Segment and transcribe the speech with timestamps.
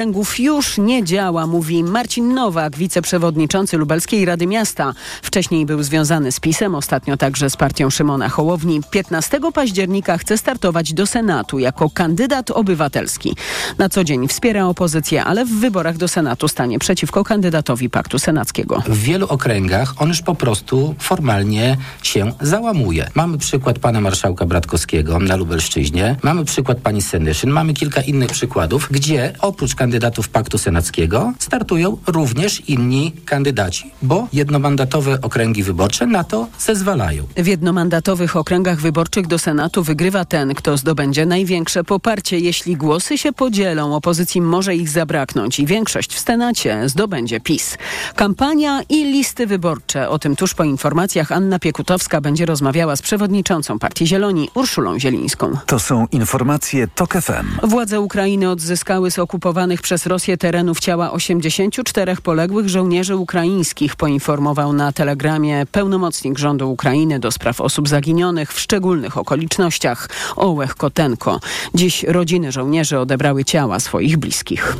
[0.00, 4.92] okręgów już nie działa, mówi Marcin Nowak, wiceprzewodniczący Lubelskiej Rady Miasta.
[5.22, 8.80] Wcześniej był związany z PiSem, ostatnio także z partią Szymona Hołowni.
[8.90, 13.36] 15 października chce startować do Senatu jako kandydat obywatelski.
[13.78, 18.82] Na co dzień wspiera opozycję, ale w wyborach do Senatu stanie przeciwko kandydatowi Paktu Senackiego.
[18.86, 23.10] W wielu okręgach on już po prostu formalnie się załamuje.
[23.14, 28.88] Mamy przykład pana marszałka Bratkowskiego na Lubelszczyźnie, mamy przykład pani Senyszyn, mamy kilka innych przykładów,
[28.90, 29.89] gdzie oprócz kandydatów
[30.32, 37.24] Paktu Senackiego startują również inni kandydaci, bo jednomandatowe okręgi wyborcze na to zezwalają.
[37.36, 42.38] W jednomandatowych okręgach wyborczych do Senatu wygrywa ten, kto zdobędzie największe poparcie.
[42.38, 47.78] Jeśli głosy się podzielą, opozycji może ich zabraknąć i większość w Senacie zdobędzie PiS.
[48.16, 50.08] Kampania i listy wyborcze.
[50.08, 55.56] O tym tuż po informacjach Anna Piekutowska będzie rozmawiała z przewodniczącą Partii Zieloni Urszulą Zielińską.
[55.66, 57.68] To są informacje TOK FM.
[57.68, 64.92] Władze Ukrainy odzyskały z okupowanych przez Rosję terenów ciała 84 poległych żołnierzy ukraińskich, poinformował na
[64.92, 71.40] telegramie pełnomocnik rządu Ukrainy do spraw osób zaginionych w szczególnych okolicznościach Ołech Kotenko.
[71.74, 74.76] Dziś rodziny żołnierzy odebrały ciała swoich bliskich.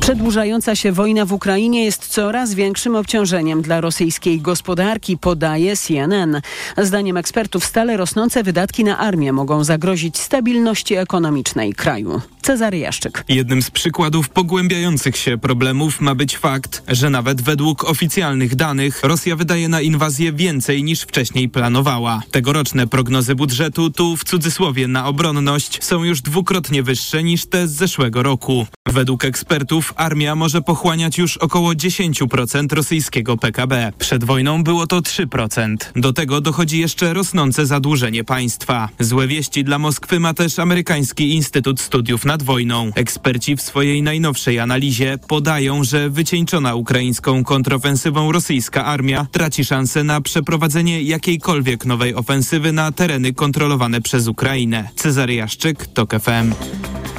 [0.00, 6.40] Przedłużająca się wojna w Ukrainie jest coraz większym obciążeniem dla rosyjskiej gospodarki, podaje CNN.
[6.78, 12.20] Zdaniem ekspertów stale rosnące wydatki na armię mogą zagrozić stabilności ekonomicznej kraju.
[12.42, 13.24] Cezary Jaszczyk.
[13.28, 19.36] Jednym z przykładów pogłębiających się problemów ma być fakt, że nawet według oficjalnych danych Rosja
[19.36, 22.22] wydaje na inwazję więcej niż wcześniej planowała.
[22.30, 27.72] Tegoroczne prognozy budżetu, tu w cudzysłowie na obronność, są już dwukrotnie wyższe niż te z
[27.72, 28.66] zeszłego roku.
[28.92, 33.92] Według ekspertów armia może pochłaniać już około 10% rosyjskiego PKB.
[33.98, 35.76] Przed wojną było to 3%.
[35.96, 38.88] Do tego dochodzi jeszcze rosnące zadłużenie państwa.
[39.00, 42.90] Złe wieści dla Moskwy ma też amerykański Instytut Studiów nad wojną.
[42.94, 50.20] Eksperci w swojej najnowszej analizie podają, że wycieńczona ukraińską kontrofensywą rosyjska armia traci szansę na
[50.20, 54.88] przeprowadzenie jakiejkolwiek nowej ofensywy na tereny kontrolowane przez Ukrainę.
[54.96, 56.54] Cezary Jaszczyk, TOK FM.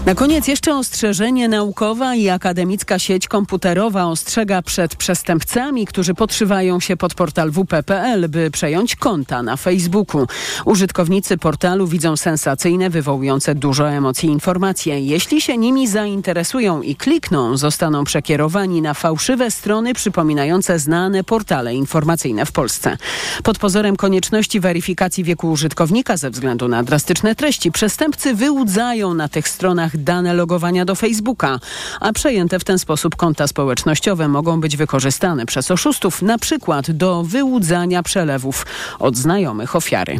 [0.06, 6.98] Na koniec jeszcze ostrzeżenie naukowa i akademicka sieć komputerowa ostrzega przed przestępcami, którzy podszywają się
[6.98, 10.28] pod portal wp.pl, by przejąć konta na Facebooku.
[10.66, 15.00] Użytkownicy portalu widzą sensacyjne, wywołujące dużo emocji informacje.
[15.00, 22.46] Jeśli się nimi zainteresują i klikną, zostaną przekierowani na fałszywe strony przypominające znane portale informacyjne
[22.46, 22.98] w Polsce.
[23.44, 29.48] Pod pozorem konieczności weryfikacji wieku użytkownika ze względu na drastyczne treści, przestępcy wyłudzają na tych
[29.48, 31.51] stronach dane logowania do Facebooka,
[32.00, 37.24] a przejęte w ten sposób konta społecznościowe mogą być wykorzystane przez oszustów na przykład do
[37.24, 38.66] wyłudzania przelewów
[39.00, 40.20] od znajomych ofiary.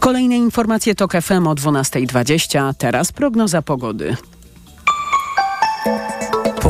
[0.00, 2.74] Kolejne informacje TOK FM o 12.20.
[2.78, 4.16] Teraz prognoza pogody.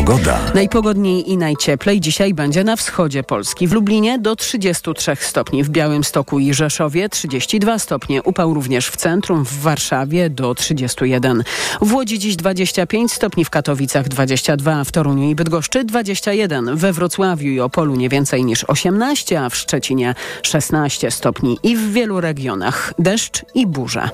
[0.06, 0.38] Pogoda.
[0.54, 3.68] Najpogodniej i najcieplej dzisiaj będzie na wschodzie Polski.
[3.68, 8.22] W Lublinie do 33 stopni, w Białymstoku i Rzeszowie 32 stopnie.
[8.22, 11.44] Upał również w centrum, w Warszawie do 31.
[11.80, 16.76] W Łodzi dziś 25 stopni, w Katowicach 22, w Toruniu i Bydgoszczy 21.
[16.76, 21.92] We Wrocławiu i Opolu nie więcej niż 18, a w Szczecinie 16 stopni i w
[21.92, 24.10] wielu regionach deszcz i burza.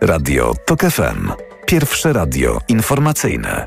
[0.00, 1.30] Radio TOK FM.
[1.66, 3.66] Pierwsze radio informacyjne.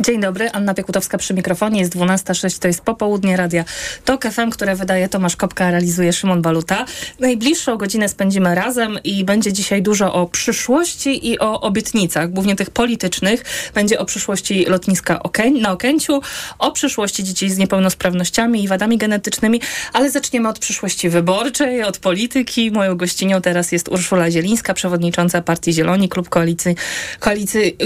[0.00, 3.64] Dzień dobry, Anna Piekutowska przy mikrofonie, jest 12.06, to jest popołudnie radia
[4.04, 6.84] TOK FM, które wydaje Tomasz Kopka, realizuje Szymon Baluta.
[7.20, 12.70] Najbliższą godzinę spędzimy razem i będzie dzisiaj dużo o przyszłości i o obietnicach, głównie tych
[12.70, 13.44] politycznych.
[13.74, 16.20] Będzie o przyszłości lotniska Okeń, na Okęciu,
[16.58, 19.60] o przyszłości dzieci z niepełnosprawnościami i wadami genetycznymi,
[19.92, 22.70] ale zaczniemy od przyszłości wyborczej, od polityki.
[22.70, 26.76] Moją gościnią teraz jest Urszula Zielińska, przewodnicząca Partii Zieloni, Klub Koalicji,
[27.18, 27.76] koalicji,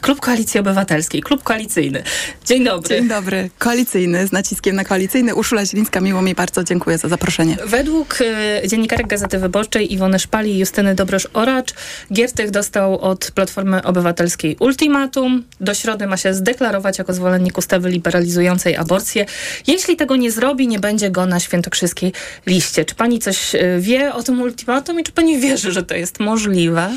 [0.00, 2.02] Klub Koalicji Obywatelskiej, Klub Koalicyjny.
[2.46, 2.96] Dzień dobry.
[2.96, 3.50] Dzień dobry.
[3.58, 5.34] Koalicyjny, z naciskiem na koalicyjny.
[5.34, 7.56] Urszula Zielińska, miło mi bardzo, dziękuję za zaproszenie.
[7.66, 11.74] Według y, dziennikarek Gazety Wyborczej Iwony Szpali i Justyny Dobrosz-Oracz
[12.12, 15.44] Giertych dostał od Platformy Obywatelskiej ultimatum.
[15.60, 19.26] Do środy ma się zdeklarować jako zwolennik ustawy liberalizującej aborcję.
[19.66, 22.12] Jeśli tego nie zrobi, nie będzie go na świętokrzyskiej
[22.46, 22.84] liście.
[22.84, 26.20] Czy pani coś y, wie o tym ultimatum i czy pani wierzy, że to jest
[26.20, 26.90] możliwe?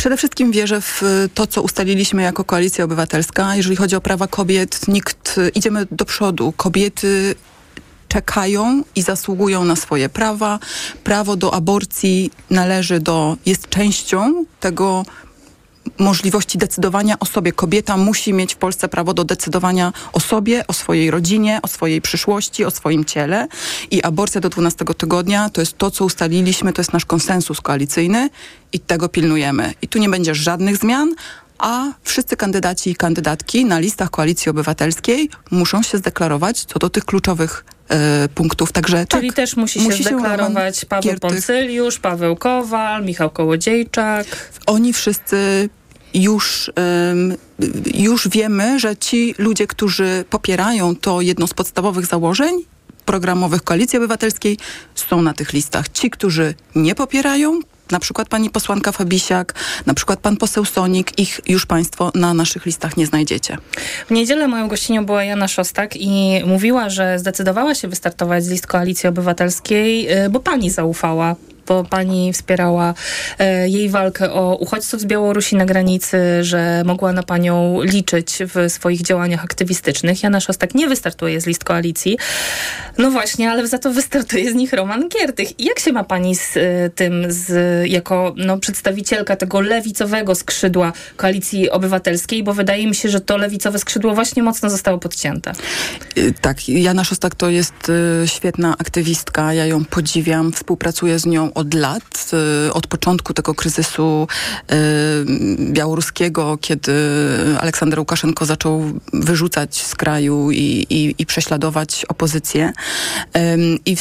[0.00, 1.02] Przede wszystkim wierzę w
[1.34, 3.56] to, co ustaliliśmy jako Koalicja Obywatelska.
[3.56, 6.52] Jeżeli chodzi o prawa kobiet, nikt, idziemy do przodu.
[6.56, 7.34] Kobiety
[8.08, 10.58] czekają i zasługują na swoje prawa.
[11.04, 15.04] Prawo do aborcji należy do, jest częścią tego
[15.98, 17.52] możliwości decydowania o sobie.
[17.52, 22.00] Kobieta musi mieć w Polsce prawo do decydowania o sobie, o swojej rodzinie, o swojej
[22.00, 23.48] przyszłości, o swoim ciele.
[23.90, 28.30] I aborcja do 12 tygodnia to jest to, co ustaliliśmy, to jest nasz konsensus koalicyjny
[28.72, 29.74] i tego pilnujemy.
[29.82, 31.14] I tu nie będzie żadnych zmian,
[31.58, 37.04] a wszyscy kandydaci i kandydatki na listach Koalicji Obywatelskiej muszą się zdeklarować co do tych
[37.04, 38.72] kluczowych e, punktów.
[38.72, 41.30] Także Czyli tak, też musi się musi się zdeklarować Roman Paweł Giertych.
[41.30, 44.26] Poncyliusz, Paweł Kowal, Michał Kołodziejczak.
[44.66, 45.68] Oni wszyscy
[46.14, 46.70] już,
[47.94, 52.64] już wiemy, że ci ludzie, którzy popierają to jedno z podstawowych założeń
[53.04, 54.58] programowych Koalicji Obywatelskiej
[54.94, 55.88] są na tych listach.
[55.88, 57.60] Ci, którzy nie popierają,
[57.90, 59.54] na przykład pani posłanka Fabisiak,
[59.86, 63.58] na przykład pan poseł Sonik, ich już państwo na naszych listach nie znajdziecie.
[64.06, 68.66] W niedzielę moją gościnią była Jana Szostak i mówiła, że zdecydowała się wystartować z list
[68.66, 71.36] Koalicji Obywatelskiej, y, bo pani zaufała
[71.70, 72.94] bo pani wspierała
[73.38, 78.72] e, jej walkę o uchodźców z Białorusi na granicy, że mogła na panią liczyć w
[78.72, 80.22] swoich działaniach aktywistycznych.
[80.22, 82.18] Jana Szostak nie wystartuje z list koalicji.
[82.98, 85.60] No właśnie, ale za to wystartuje z nich Roman Giertych.
[85.60, 87.50] I jak się ma pani z e, tym, z,
[87.90, 93.78] jako no, przedstawicielka tego lewicowego skrzydła koalicji obywatelskiej, bo wydaje mi się, że to lewicowe
[93.78, 95.52] skrzydło właśnie mocno zostało podcięte.
[96.18, 101.52] Y, Tak, Jana Szostak to jest y, świetna aktywistka, ja ją podziwiam, współpracuję z nią
[101.60, 102.30] od lat,
[102.68, 104.28] y, od początku tego kryzysu
[104.72, 104.74] y,
[105.72, 106.92] białoruskiego, kiedy
[107.60, 112.72] Aleksander Łukaszenko zaczął wyrzucać z kraju i, i, i prześladować opozycję.
[113.36, 113.96] Ym, I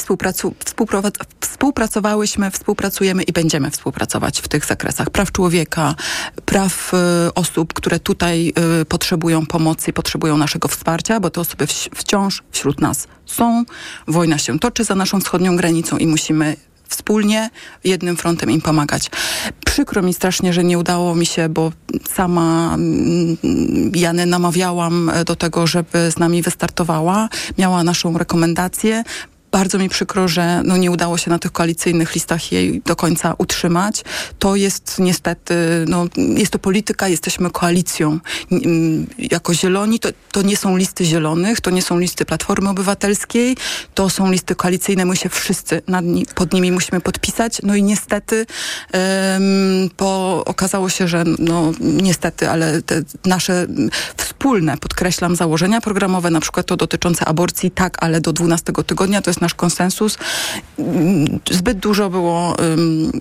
[1.40, 5.96] współpracowałyśmy, współpracujemy i będziemy współpracować w tych zakresach praw człowieka,
[6.46, 12.44] praw y, osób, które tutaj y, potrzebują pomocy potrzebują naszego wsparcia, bo te osoby wciąż
[12.52, 13.64] wśród nas są.
[14.08, 16.56] Wojna się toczy za naszą wschodnią granicą i musimy
[16.90, 17.50] wspólnie,
[17.84, 19.12] jednym frontem im pomagać.
[19.66, 21.72] Przykro mi strasznie, że nie udało mi się, bo
[22.10, 23.38] sama mm,
[23.96, 27.30] Janę namawiałam e, do tego, żeby z nami wystartowała.
[27.58, 29.04] Miała naszą rekomendację.
[29.52, 33.36] Bardzo mi przykro, że no, nie udało się na tych koalicyjnych listach jej do końca
[33.38, 34.04] utrzymać.
[34.40, 35.56] To jest niestety,
[35.88, 38.20] no, jest to polityka, jesteśmy koalicją.
[39.18, 43.58] Jako zieloni to, to nie są listy zielonych, to nie są listy Platformy Obywatelskiej,
[43.94, 46.06] to są listy koalicyjne, my się wszyscy nad
[46.36, 47.62] pod nimi musimy podpisać.
[47.64, 48.46] No i niestety
[48.92, 53.68] em, po, okazało się, że no niestety, ale te nasze
[54.18, 59.30] wspólne, podkreślam, założenia programowe, na przykład to dotyczące aborcji, tak, ale do 12 tygodnia, to
[59.30, 60.18] jest nasz konsensus.
[61.52, 62.56] Zbyt dużo było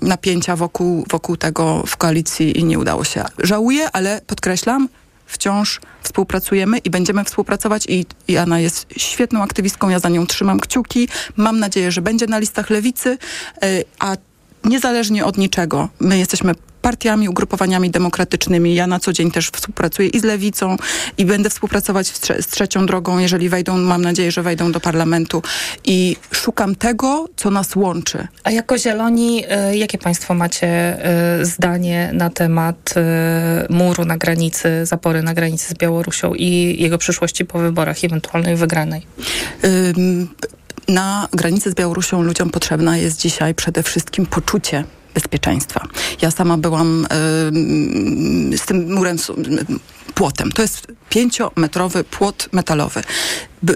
[0.03, 3.25] napięcia wokół, wokół tego w koalicji i nie udało się.
[3.39, 4.89] Żałuję, ale podkreślam,
[5.27, 10.61] wciąż współpracujemy i będziemy współpracować i, i Anna jest świetną aktywistką, ja za nią trzymam
[10.61, 11.09] kciuki.
[11.37, 13.19] Mam nadzieję, że będzie na listach lewicy,
[13.65, 14.17] y, a
[14.65, 18.75] niezależnie od niczego, my jesteśmy partiami, ugrupowaniami demokratycznymi.
[18.75, 20.77] Ja na co dzień też współpracuję i z lewicą
[21.19, 24.81] i będę współpracować z, trze- z trzecią drogą, jeżeli wejdą, mam nadzieję, że wejdą do
[24.81, 25.43] parlamentu
[25.85, 28.29] i szukam tego, co nas łączy.
[28.45, 30.99] A jako zieloni, y, jakie państwo macie
[31.41, 32.95] y, zdanie na temat
[33.71, 38.57] y, muru na granicy, zapory na granicy z Białorusią i jego przyszłości po wyborach, ewentualnej
[38.57, 39.07] wygranej?
[40.89, 44.85] Na granicy z Białorusią ludziom potrzebna jest dzisiaj przede wszystkim poczucie
[45.19, 45.81] bezpieczeństwa.
[46.23, 47.07] Ja sama byłam
[47.49, 49.17] ym, z tym murem,
[50.15, 50.53] płotem.
[50.53, 53.03] To jest pięciometrowy płot metalowy.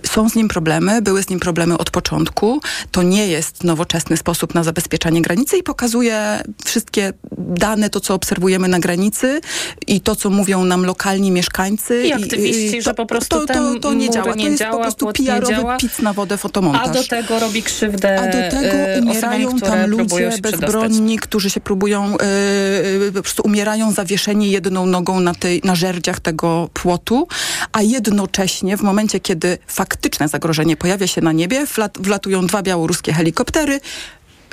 [0.07, 2.61] Są z nim problemy, były z nim problemy od początku.
[2.91, 8.69] To nie jest nowoczesny sposób na zabezpieczanie granicy i pokazuje wszystkie dane, to co obserwujemy
[8.69, 9.41] na granicy
[9.87, 12.03] i to, co mówią nam lokalni mieszkańcy.
[12.03, 14.35] I aktywiści, że po prostu to, to, to nie działa.
[14.35, 16.89] nie to jest działa, po prostu PR-owy pic na wodę fotomontaż.
[16.89, 21.51] A do tego robi krzywdę A do tego y, umierają osobom, tam ludzie bezbronni, którzy
[21.51, 27.29] się próbują, yy, po prostu umierają zawieszeni jedną nogą na, tej, na żerdziach tego płotu,
[27.73, 33.13] a jednocześnie w momencie, kiedy faktyczne zagrożenie pojawia się na niebie, wlat, wlatują dwa białoruskie
[33.13, 33.81] helikoptery,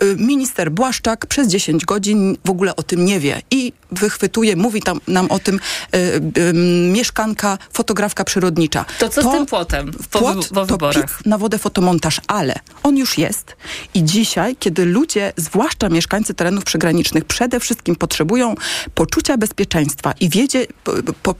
[0.03, 4.81] y, Minister Błaszczak przez 10 godzin w ogóle o tym nie wie i wychwytuje, mówi
[4.81, 5.97] tam, nam o tym y,
[6.41, 6.53] y,
[6.91, 8.85] mieszkanka, fotografka przyrodnicza.
[8.99, 11.25] To co z tym płotem po, Płot po to wyborach?
[11.25, 13.55] na wodę fotomontaż, ale on już jest
[13.93, 18.55] i dzisiaj, kiedy ludzie, zwłaszcza mieszkańcy terenów przygranicznych, przede wszystkim potrzebują
[18.95, 21.35] poczucia bezpieczeństwa i wiedzie, po, po,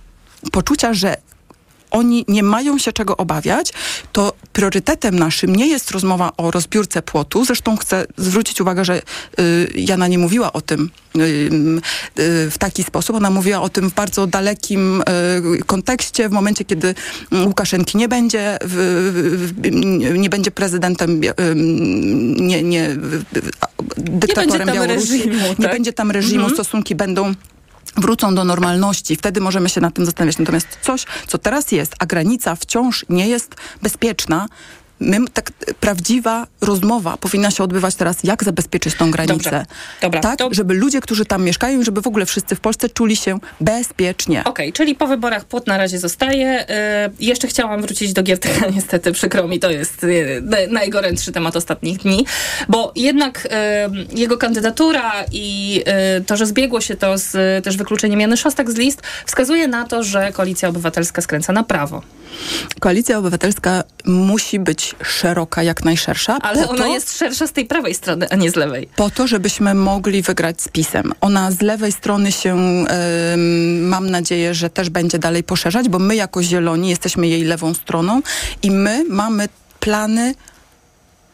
[0.51, 1.15] poczucia, że
[1.91, 3.73] oni nie mają się czego obawiać,
[4.11, 7.45] to priorytetem naszym nie jest rozmowa o rozbiórce płotu.
[7.45, 9.01] Zresztą chcę zwrócić uwagę, że
[9.39, 11.19] y, Jana nie mówiła o tym y,
[12.19, 13.15] y, w taki sposób.
[13.15, 16.95] Ona mówiła o tym w bardzo dalekim y, kontekście, w momencie, kiedy
[17.45, 19.71] Łukaszenki nie będzie, w, w,
[20.17, 21.21] nie będzie prezydentem,
[22.39, 22.89] nie, nie,
[23.97, 25.71] dyktatorem tam Białorusi, reżimu, nie tak?
[25.71, 27.33] będzie tam reżimu, stosunki będą
[27.97, 30.37] wrócą do normalności, wtedy możemy się nad tym zastanawiać.
[30.37, 34.47] Natomiast coś, co teraz jest, a granica wciąż nie jest bezpieczna,
[34.99, 39.33] My, tak prawdziwa rozmowa powinna się odbywać teraz, jak zabezpieczyć tą granicę.
[39.33, 39.65] Dobrze.
[40.01, 42.89] Dobra, tak, to- żeby ludzie, którzy tam mieszkają i żeby w ogóle wszyscy w Polsce
[42.89, 44.43] czuli się bezpiecznie.
[44.43, 46.69] Okej, czyli po wyborach płot na razie zostaje.
[46.69, 50.05] E, jeszcze chciałam wrócić do Giertycha, niestety, przykro mi, to jest
[50.41, 52.25] na- najgorętszy temat ostatnich dni,
[52.69, 55.83] bo jednak e, jego kandydatura i
[56.27, 60.03] to, że zbiegło się to z też wykluczeniem Jany Szostak z list, wskazuje na to,
[60.03, 62.01] że Koalicja Obywatelska skręca na prawo.
[62.79, 66.37] Koalicja Obywatelska musi być szeroka, jak najszersza.
[66.41, 68.89] Ale ona to, jest szersza z tej prawej strony, a nie z lewej.
[68.95, 71.13] po to, żebyśmy mogli wygrać z PiSem.
[71.21, 76.15] Ona z lewej strony się, em, mam nadzieję, że też będzie dalej poszerzać, bo my
[76.15, 78.21] jako Zieloni jesteśmy jej lewą stroną
[78.63, 80.35] i my mamy plany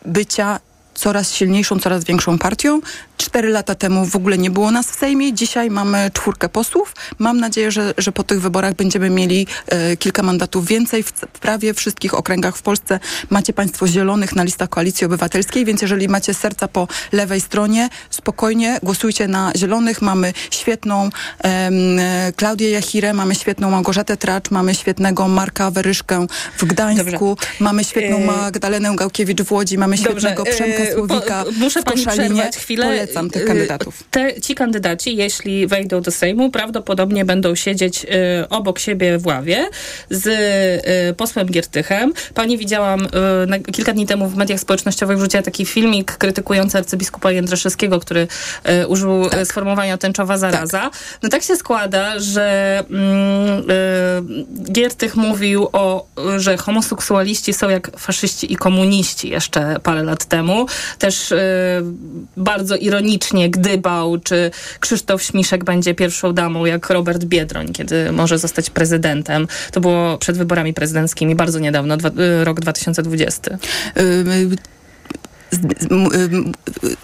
[0.05, 0.59] bycia
[0.95, 2.81] coraz silniejszą, coraz większą partią.
[3.17, 5.33] Cztery lata temu w ogóle nie było nas w Sejmie.
[5.33, 6.95] Dzisiaj mamy czwórkę posłów.
[7.19, 11.03] Mam nadzieję, że, że po tych wyborach będziemy mieli e, kilka mandatów więcej.
[11.03, 12.99] W, w prawie wszystkich okręgach w Polsce
[13.29, 18.79] macie państwo zielonych na listach Koalicji Obywatelskiej, więc jeżeli macie serca po lewej stronie, spokojnie
[18.83, 20.01] głosujcie na zielonych.
[20.01, 21.09] Mamy świetną
[21.43, 28.15] e, Klaudię Jachirę, mamy świetną Małgorzatę Tracz, mamy świetnego Marka Weryszkę w Gdańsku, mamy świetną
[28.17, 32.85] E, Magdalenę Gałkiewicz w Łodzi, mamy świetnego Dobrze, Przemka Słowika po- Muszę pani przerwać chwilę.
[32.85, 34.03] Polecam tych E, kandydatów.
[34.11, 39.69] Te, ci kandydaci, jeśli wejdą do Sejmu, prawdopodobnie będą siedzieć e, obok siebie w ławie
[40.09, 40.27] z
[40.85, 42.13] e, posłem Giertychem.
[42.33, 43.07] Pani widziałam
[43.47, 48.27] na, kilka dni temu w mediach społecznościowych wrzuciła taki filmik krytykujący arcybiskupa Jędraszewskiego, który
[48.87, 49.47] użył Tak.
[49.47, 50.91] sformułowania tęczowa zaraza.
[51.23, 53.63] No tak się składa, że mm,
[54.71, 56.05] Giertych mówił o,
[56.37, 60.65] że homoseksualiści są jak faszyści i komuniści jeszcze parę lat temu.
[60.99, 61.37] Też e,
[62.37, 68.69] bardzo ironicznie gdybał, czy Krzysztof Śmiszek będzie pierwszą damą jak Robert Biedroń, kiedy może zostać
[68.69, 69.47] prezydentem.
[69.71, 73.51] To było przed wyborami prezydenckimi bardzo niedawno, dwa, e, rok 2020.
[73.51, 74.57] Ym, z- z- m- ym, y,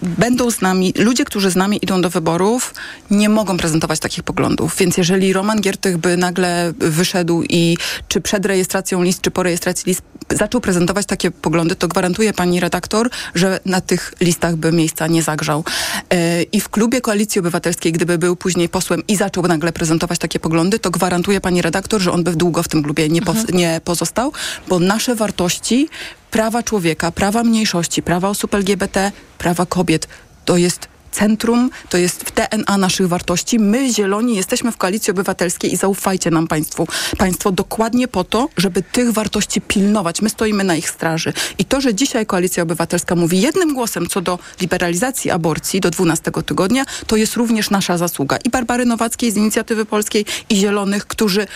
[0.02, 2.74] będą z nami, ludzie, którzy z nami idą do wyborów,
[3.10, 4.76] nie mogą prezentować takich poglądów.
[4.78, 7.76] Więc jeżeli Roman Giertych by nagle wyszedł i
[8.08, 12.60] czy przed rejestracją list, czy po rejestracji list zaczął prezentować takie poglądy, to gwarantuje pani
[12.60, 15.64] redaktor, że na tych listach by miejsca nie zagrzał.
[16.10, 20.40] E, I w klubie Koalicji Obywatelskiej, gdyby był później posłem i zaczął nagle prezentować takie
[20.40, 23.80] poglądy, to gwarantuje pani redaktor, że on by długo w tym klubie nie, pos- nie
[23.84, 24.32] pozostał,
[24.68, 25.88] bo nasze wartości
[26.32, 30.08] prawa człowieka, prawa mniejszości, prawa osób LGBT, prawa kobiet,
[30.44, 33.58] to jest centrum, to jest w DNA naszych wartości.
[33.58, 36.86] My, Zieloni, jesteśmy w Koalicji Obywatelskiej i zaufajcie nam Państwu.
[37.18, 40.22] Państwo dokładnie po to, żeby tych wartości pilnować.
[40.22, 41.32] My stoimy na ich straży.
[41.58, 46.30] I to, że dzisiaj Koalicja Obywatelska mówi jednym głosem co do liberalizacji aborcji do 12
[46.46, 48.36] tygodnia, to jest również nasza zasługa.
[48.36, 51.46] I Barbary Nowackiej z Inicjatywy Polskiej i Zielonych, którzy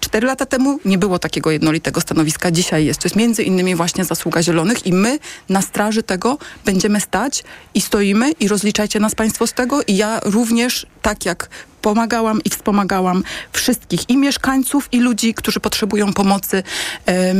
[0.00, 3.00] Cztery lata temu nie było takiego jednolitego stanowiska, dzisiaj jest.
[3.00, 7.80] To jest między innymi właśnie zasługa Zielonych i my na straży tego będziemy stać i
[7.80, 11.48] stoimy i rozliczajcie nas Państwo z tego i ja również, tak jak
[11.86, 16.62] pomagałam i wspomagałam wszystkich i mieszkańców i ludzi, którzy potrzebują pomocy
[17.06, 17.34] e,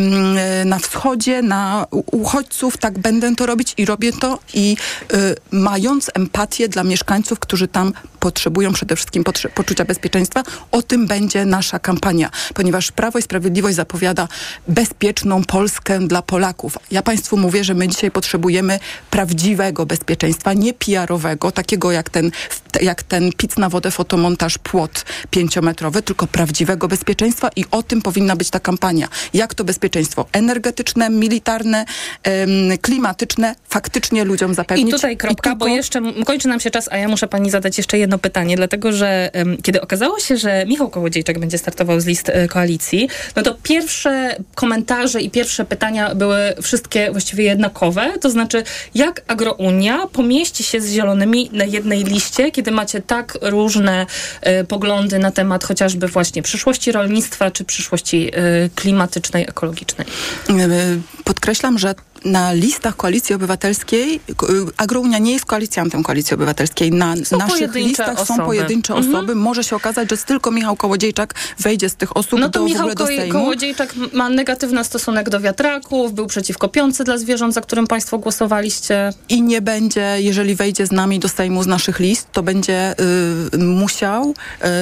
[0.65, 4.39] na wschodzie, na uchodźców, tak będę to robić i robię to.
[4.55, 4.77] I
[5.15, 9.25] y, mając empatię dla mieszkańców, którzy tam potrzebują przede wszystkim
[9.55, 14.29] poczucia bezpieczeństwa, o tym będzie nasza kampania, ponieważ Prawo i Sprawiedliwość zapowiada
[14.69, 16.79] bezpieczną Polskę dla Polaków.
[16.91, 18.79] Ja Państwu mówię, że my dzisiaj potrzebujemy
[19.11, 22.31] prawdziwego bezpieczeństwa, nie PR-owego, takiego jak ten,
[22.81, 23.91] jak ten pic na wodę,
[24.37, 29.09] fotomontaż, płot pięciometrowy, tylko prawdziwego bezpieczeństwa i o tym powinna być ta kampania.
[29.35, 31.85] Jak to bezpieczeństwo energetyczne, militarne,
[32.81, 34.89] klimatyczne faktycznie ludziom zapewnić.
[34.89, 37.79] I tutaj kropka, tylko- bo jeszcze kończy nam się czas, a ja muszę pani zadać
[37.79, 39.31] jeszcze jedno pytanie, dlatego że
[39.63, 44.37] kiedy okazało się, że Michał Kołodziejczak będzie startował z list e, koalicji, no to pierwsze
[44.55, 48.63] komentarze i pierwsze pytania były wszystkie właściwie jednakowe, to znaczy
[48.95, 54.07] jak Agrounia pomieści się z zielonymi na jednej liście, kiedy macie tak różne
[54.69, 60.07] poglądy na temat chociażby właśnie przyszłości rolnictwa, czy przyszłości e, klimatycznej, ekologicznej.
[60.51, 64.35] Y, Podkreślam, że na listach Koalicji Obywatelskiej y,
[64.77, 66.91] Agrounia nie jest koalicjantem Koalicji Obywatelskiej.
[66.91, 68.39] Na Są naszych listach osoby.
[68.39, 69.15] są pojedyncze Mhm.
[69.15, 69.35] osoby.
[69.35, 72.69] Może się okazać, że tylko Michał Kołodziejczak wejdzie z tych osób No to do, w
[72.69, 73.33] Michał do Sejmu.
[73.33, 79.13] Kołodziejczak ma negatywny stosunek do wiatraków, był przeciwko piące dla zwierząt, za którym państwo głosowaliście.
[79.29, 82.95] I nie będzie, jeżeli wejdzie z nami do Sejmu z naszych list, to będzie
[83.55, 84.35] y, musiał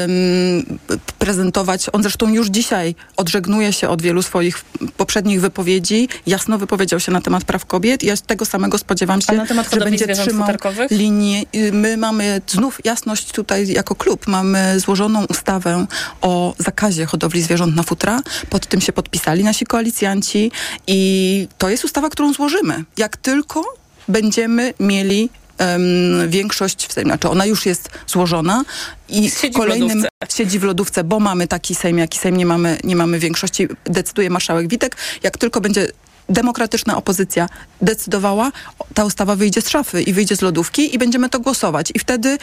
[0.04, 0.78] ym,
[1.18, 4.64] prezentować, on zresztą już dzisiaj odżegnuje się od wielu swoich
[4.96, 9.47] poprzednich wypowiedzi, jasno wypowiedział się na temat praw kobiet ja tego samego spodziewam się, na
[9.47, 10.49] temat że będzie zwierząt trzymał
[10.90, 11.43] linię.
[11.54, 15.87] Y, My mamy znów jasność tutaj jako klub, mamy złożoną ustawę
[16.23, 18.21] o zakazie hodowli zwierząt na futra.
[18.50, 20.50] Pod tym się podpisali nasi koalicjanci
[20.87, 22.85] i to jest ustawa, którą złożymy.
[22.97, 23.64] Jak tylko
[24.09, 28.64] będziemy mieli em, większość w Sejmie, znaczy ona już jest złożona
[29.09, 30.09] i Siedzi w w kolejnym lodówce.
[30.37, 34.31] siedzi w lodówce, bo mamy taki Sejm, jaki Sejm, nie mamy, nie mamy większości, decyduje
[34.31, 34.97] marszałek Witek.
[35.23, 35.88] Jak tylko będzie
[36.28, 37.49] demokratyczna opozycja
[37.81, 38.52] decydowała,
[38.95, 41.93] ta ustawa wyjdzie z szafy i wyjdzie z lodówki i będziemy to głosować.
[41.95, 42.38] I wtedy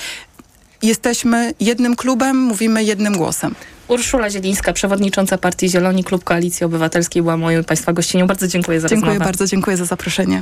[0.82, 3.56] jesteśmy jednym klubem, mówimy jednym głosem.
[3.88, 8.28] Urszula Zielińska, przewodnicząca Partii Zieloni, Klub Koalicji Obywatelskiej była moją i Państwa gościnią.
[8.28, 9.26] Bardzo dziękuję za Dziękuję rozmowę.
[9.26, 10.42] bardzo, dziękuję za zaproszenie.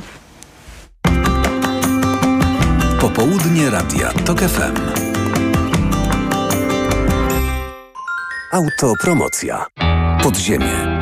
[3.00, 4.74] Popołudnie Radia TOK FM.
[8.52, 9.66] Autopromocja.
[10.22, 10.99] Podziemie.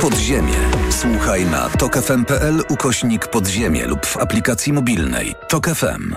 [0.00, 0.54] Podziemie.
[0.90, 5.34] Słuchaj na tokefm.pl ukośnik podziemie lub w aplikacji mobilnej.
[5.48, 6.14] TOK FM.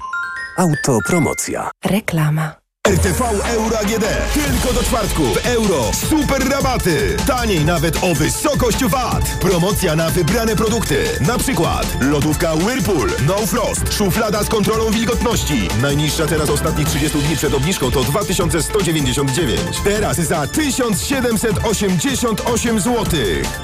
[0.58, 1.72] Autopromocja.
[1.86, 2.61] Reklama.
[2.92, 3.22] RTV
[3.54, 4.06] Euro AGD.
[4.34, 5.24] Tylko do czwartku.
[5.24, 5.92] W euro.
[6.10, 7.18] Super rabaty.
[7.28, 9.24] Taniej nawet o wysokość VAT.
[9.42, 11.04] Promocja na wybrane produkty.
[11.28, 13.10] Na przykład lodówka Whirlpool.
[13.28, 13.94] No Frost.
[13.94, 15.68] Szuflada z kontrolą wilgotności.
[15.82, 19.62] Najniższa teraz ostatnich 30 dni przed obniżką to 2199.
[19.84, 23.06] Teraz za 1788 zł.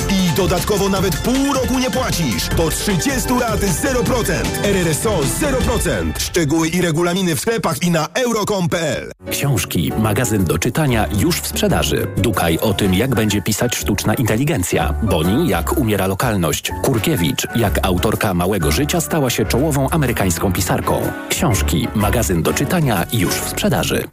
[0.09, 2.47] I dodatkowo nawet pół roku nie płacisz.
[2.47, 4.33] Do 30 lat 0%.
[4.63, 6.19] RRSO 0%.
[6.19, 9.06] Szczegóły i regulaminy w sklepach i na euro.com.pl.
[9.31, 12.07] Książki, magazyn do czytania już w sprzedaży.
[12.17, 14.93] Dukaj o tym, jak będzie pisać sztuczna inteligencja.
[15.03, 16.71] Boni, jak umiera lokalność.
[16.83, 21.01] Kurkiewicz, jak autorka Małego Życia stała się czołową amerykańską pisarką.
[21.29, 24.03] Książki, magazyn do czytania już w sprzedaży.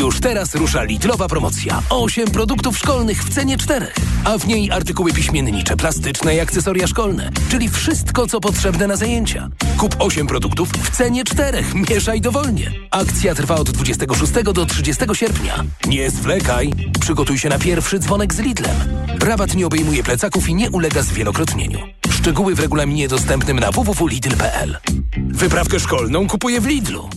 [0.00, 1.82] Już teraz rusza Lidlowa promocja.
[1.90, 3.86] 8 produktów szkolnych w cenie 4.
[4.24, 7.30] A w niej artykuły piśmiennicze, plastyczne i akcesoria szkolne.
[7.50, 9.48] Czyli wszystko, co potrzebne na zajęcia.
[9.78, 11.64] Kup 8 produktów w cenie 4.
[11.90, 12.72] Mieszaj dowolnie.
[12.90, 15.64] Akcja trwa od 26 do 30 sierpnia.
[15.86, 16.72] Nie zwlekaj.
[17.00, 18.76] Przygotuj się na pierwszy dzwonek z Lidlem.
[19.22, 21.78] Rabat nie obejmuje plecaków i nie ulega zwielokrotnieniu.
[22.10, 24.76] Szczegóły w regulaminie dostępnym na www.lidl.pl.
[25.16, 27.10] Wyprawkę szkolną kupuję w Lidlu.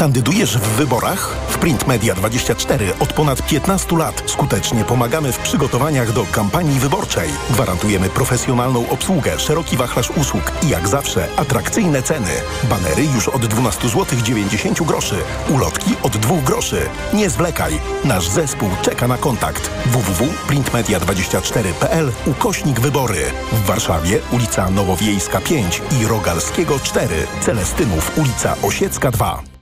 [0.00, 1.36] Kandydujesz w wyborach?
[1.48, 7.30] W Print Media 24 od ponad 15 lat skutecznie pomagamy w przygotowaniach do kampanii wyborczej.
[7.50, 12.30] Gwarantujemy profesjonalną obsługę, szeroki wachlarz usług i jak zawsze atrakcyjne ceny.
[12.70, 15.16] Banery już od 12 zł 90 groszy.
[15.48, 16.80] Ulotki od 2 groszy.
[17.12, 17.80] Nie zwlekaj.
[18.04, 19.70] Nasz zespół czeka na kontakt.
[19.86, 23.22] www.printmedia24.pl ukośnik wybory.
[23.52, 27.26] W Warszawie ulica Nowowiejska 5 i Rogalskiego 4.
[27.40, 29.49] Celestynów ulica Osiecka 2.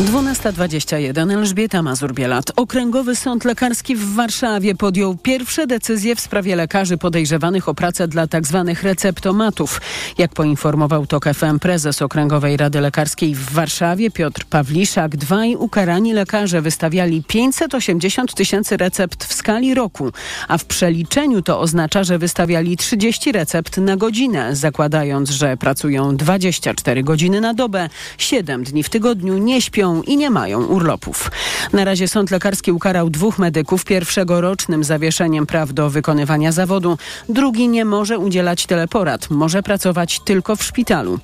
[0.00, 2.52] 12.21 Elżbieta Mazur-Bielat.
[2.56, 8.26] Okręgowy Sąd Lekarski w Warszawie podjął pierwsze decyzje w sprawie lekarzy podejrzewanych o pracę dla
[8.26, 8.74] tzw.
[8.82, 9.80] receptomatów.
[10.18, 16.62] Jak poinformował TOK FM prezes Okręgowej Rady Lekarskiej w Warszawie Piotr Pawliszak, dwaj ukarani lekarze
[16.62, 20.12] wystawiali 580 tysięcy recept w skali roku,
[20.48, 27.02] a w przeliczeniu to oznacza, że wystawiali 30 recept na godzinę, zakładając, że pracują 24
[27.02, 31.30] godziny na dobę, 7 dni w tygodniu, nie śpią i nie mają urlopów.
[31.72, 37.68] Na razie sąd lekarski ukarał dwóch medyków, pierwszego rocznym zawieszeniem praw do wykonywania zawodu, drugi
[37.68, 41.18] nie może udzielać teleporad, może pracować tylko w szpitalu.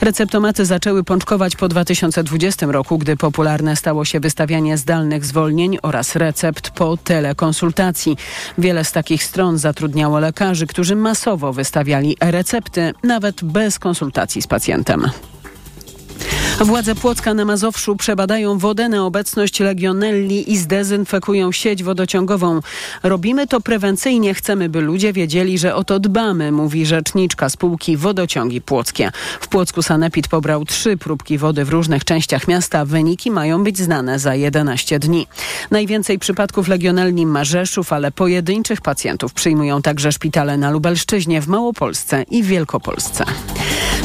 [0.00, 6.70] Receptomaty zaczęły pączkować po 2020 roku, gdy popularne stało się wystawianie zdalnych zwolnień oraz recept
[6.70, 8.16] po telekonsultacji.
[8.58, 15.10] Wiele z takich stron zatrudniało lekarzy, którzy masowo wystawiali recepty, nawet bez konsultacji z pacjentem.
[16.60, 22.60] Władze Płocka na Mazowszu przebadają wodę na obecność legionelli i zdezynfekują sieć wodociągową.
[23.02, 28.60] Robimy to prewencyjnie, chcemy, by ludzie wiedzieli, że o to dbamy, mówi rzeczniczka spółki Wodociągi
[28.60, 29.10] Płockie.
[29.40, 32.84] W Płocku Sanepid pobrał trzy próbki wody w różnych częściach miasta.
[32.84, 35.26] Wyniki mają być znane za 11 dni.
[35.70, 42.22] Najwięcej przypadków legionelli ma Rzeszów, ale pojedynczych pacjentów przyjmują także szpitale na Lubelszczyźnie, w Małopolsce
[42.30, 43.24] i Wielkopolsce.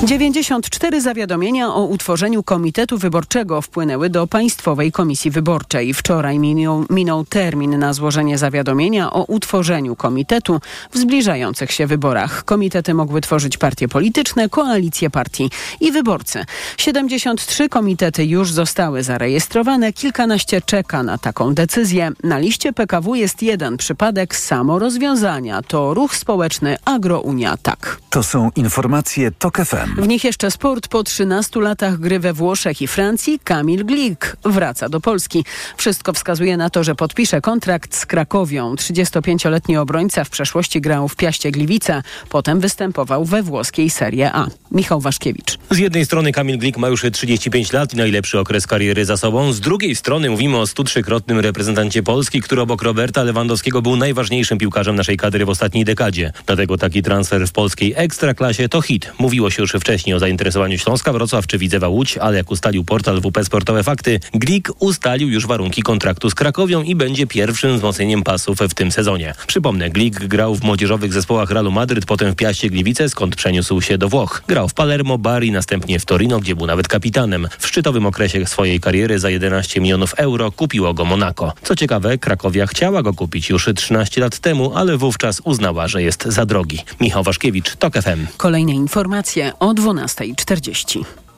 [0.04, 5.94] 94 zawiadomienia o utworzeniu Komitetu Wyborczego wpłynęły do Państwowej Komisji Wyborczej.
[5.94, 12.46] Wczoraj minął, minął termin na złożenie zawiadomienia o utworzeniu komitetu w zbliżających się wyborach.
[12.46, 15.50] Komitety mogły tworzyć partie polityczne, koalicje partii
[15.80, 16.46] i wyborcy.
[16.78, 22.12] 73 komitety już zostały zarejestrowane, kilkanaście czeka na taką decyzję.
[22.24, 25.62] Na liście PKW jest jeden przypadek samorozwiązania.
[25.62, 27.98] To ruch społeczny Agrounia Tak.
[28.10, 30.02] To są informacje TOK FM.
[30.02, 30.88] W nich jeszcze sport.
[30.88, 35.46] Po 13 latach gry we Włoszech i Francji Kamil Glik wraca do Polski.
[35.78, 38.76] Wszystko wskazuje na to, że podpisze kontrakt z Krakowią.
[38.76, 44.48] 35-letni obrońca w przeszłości grał w Piaście Gliwice, potem występował we włoskiej Serie A.
[44.72, 45.58] Michał Waszkiewicz.
[45.70, 49.54] Z jednej strony Kamil Glik ma już 35 lat i najlepszy okres kariery za sobą.
[49.54, 54.96] Z drugiej strony mówimy o 103-krotnym reprezentancie Polski, który obok Roberta Lewandowskiego był najważniejszym piłkarzem
[54.96, 56.32] naszej kadry w ostatniej dekadzie.
[56.46, 59.12] Dlatego taki transfer w polskiej ekstraklasie to hit.
[59.20, 63.22] Mówiło się już wcześniej o zainteresowaniu Śląska, Wrocław czy Widzewa Łódź, ale jak ustalił portal
[63.22, 68.58] WP Sportowe Fakty, Glik ustalił już warunki kontraktu z Krakowią i będzie pierwszym wzmocnieniem pasów
[68.60, 69.34] w tym sezonie.
[69.48, 73.98] Przypomnę, Glik grał w młodzieżowych zespołach Realu Madryt, potem w Piaście Gliwice, skąd przeniósł się
[73.98, 74.44] do Włoch.
[74.48, 77.48] Grał w Palermo, Bari, następnie w Torino, gdzie był nawet kapitanem.
[77.60, 81.54] W szczytowym okresie swojej kariery za 11 milionów euro kupiło go Monako.
[81.64, 86.26] Co ciekawe, Krakowia chciała go kupić już 13 lat temu, ale wówczas uznała, że jest
[86.26, 86.80] za drogi.
[87.02, 88.28] Michał Waszkiewicz, TOK FM.
[88.38, 91.29] Kolejne informacje o 12.40.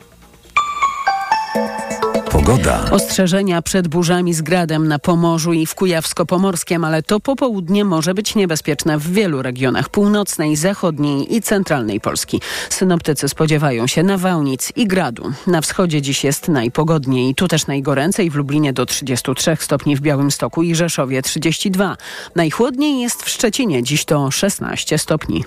[2.46, 2.92] Pogoda.
[2.92, 8.36] Ostrzeżenia przed burzami z gradem na Pomorzu i w Kujawsko-Pomorskiem, ale to popołudnie może być
[8.36, 12.42] niebezpieczne w wielu regionach północnej, zachodniej i centralnej Polski.
[12.70, 15.32] Synoptycy spodziewają się nawałnic i gradu.
[15.48, 17.36] Na wschodzie dziś jest najpogodniej.
[17.36, 21.98] Tu też najgoręcej w Lublinie do 33 stopni, w Białymstoku i Rzeszowie 32.
[22.36, 25.44] Najchłodniej jest w Szczecinie, dziś to 16 stopni.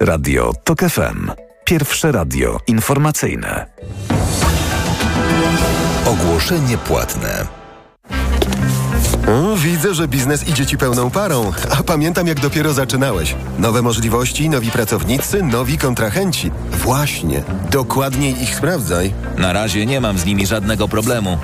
[0.00, 1.30] Radio TOK FM.
[1.64, 3.66] Pierwsze radio informacyjne.
[6.06, 7.46] Ogłoszenie płatne.
[9.28, 13.34] O, widzę, że biznes idzie ci pełną parą, a pamiętam jak dopiero zaczynałeś.
[13.58, 16.50] Nowe możliwości, nowi pracownicy, nowi kontrahenci.
[16.70, 19.12] Właśnie, dokładniej ich sprawdzaj.
[19.38, 21.38] Na razie nie mam z nimi żadnego problemu.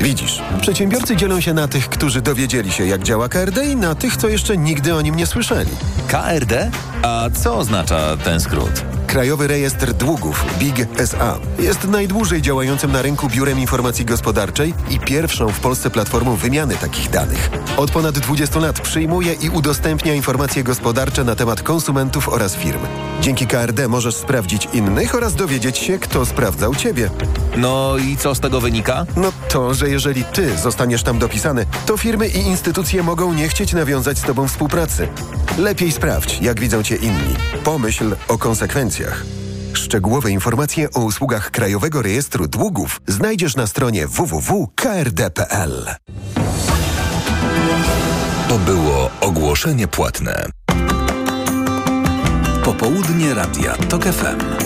[0.00, 4.16] Widzisz, przedsiębiorcy dzielą się na tych, którzy dowiedzieli się jak działa KRD i na tych,
[4.16, 5.70] co jeszcze nigdy o nim nie słyszeli.
[6.08, 6.70] KRD?
[7.02, 8.82] A co oznacza ten skrót?
[9.06, 15.48] Krajowy Rejestr Długów, BIG SA, jest najdłużej działającym na rynku biurem informacji gospodarczej i pierwszą
[15.48, 17.50] w Polsce platformą wymiany takich danych.
[17.76, 22.80] Od ponad 20 lat przyjmuje i udostępnia informacje gospodarcze na temat konsumentów oraz firm.
[23.20, 27.10] Dzięki KRD możesz sprawdzić innych oraz dowiedzieć się, kto sprawdzał ciebie.
[27.56, 29.06] No i co z tego wynika?
[29.16, 33.72] No to, że jeżeli ty zostaniesz tam dopisany, to firmy i instytucje mogą nie chcieć
[33.72, 35.08] nawiązać z tobą współpracy.
[35.58, 37.36] Lepiej sprawdź, jak widzą cię inni.
[37.64, 39.24] Pomyśl o konsekwencjach.
[39.72, 45.86] Szczegółowe informacje o usługach Krajowego Rejestru Długów znajdziesz na stronie www.krd.pl.
[48.48, 50.46] To było ogłoszenie płatne.
[52.64, 54.65] Popołudnie Radia TOK FM.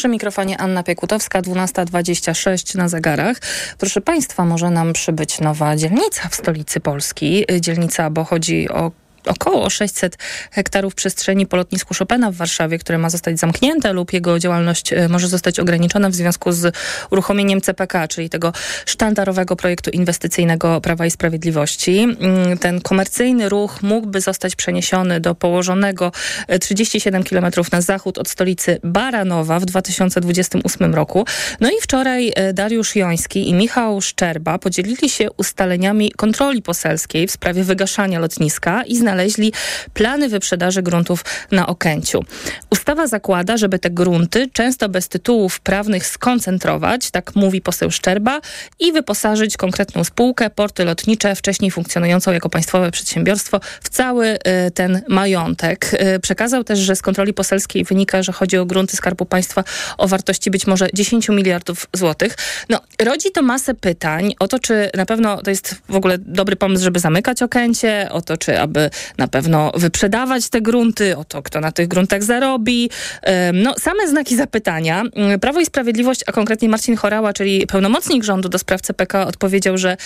[0.00, 3.36] Przy mikrofonie Anna Piekutowska, 12.26 na zegarach.
[3.78, 7.44] Proszę Państwa, może nam przybyć nowa dzielnica w stolicy Polski.
[7.60, 8.92] Dzielnica, bo chodzi o
[9.26, 10.18] około 600
[10.50, 15.08] hektarów przestrzeni po lotnisku Chopina w Warszawie, które ma zostać zamknięte lub jego działalność e,
[15.08, 16.76] może zostać ograniczona w związku z
[17.10, 18.52] uruchomieniem CPK, czyli tego
[18.86, 21.98] sztandarowego projektu inwestycyjnego Prawa i Sprawiedliwości.
[21.98, 26.12] Mm, ten komercyjny ruch mógłby zostać przeniesiony do położonego
[26.60, 31.24] 37 km na zachód od stolicy Baranowa w 2028 roku.
[31.60, 37.30] No i wczoraj e, Dariusz Joński i Michał Szczerba podzielili się ustaleniami kontroli poselskiej w
[37.30, 39.52] sprawie wygaszania lotniska i znaleźli
[39.94, 42.24] plany wyprzedaży gruntów na Okęciu.
[42.70, 48.40] Ustawa zakłada, żeby te grunty, często bez tytułów prawnych, skoncentrować, tak mówi poseł Szczerba,
[48.80, 55.02] i wyposażyć konkretną spółkę, porty lotnicze, wcześniej funkcjonującą jako państwowe przedsiębiorstwo, w cały y, ten
[55.08, 55.94] majątek.
[56.16, 59.64] Y, przekazał też, że z kontroli poselskiej wynika, że chodzi o grunty Skarbu Państwa
[59.98, 62.36] o wartości być może 10 miliardów złotych.
[62.68, 66.56] No, rodzi to masę pytań o to, czy na pewno to jest w ogóle dobry
[66.56, 71.42] pomysł, żeby zamykać Okęcie, o to, czy aby na pewno wyprzedawać te grunty, o to,
[71.42, 72.90] kto na tych gruntach zarobi.
[73.52, 75.02] No, same znaki zapytania.
[75.14, 79.78] Mm, Prawo i Sprawiedliwość, a konkretnie Marcin Chorała, czyli pełnomocnik rządu do spraw CPK, odpowiedział,
[79.78, 79.96] że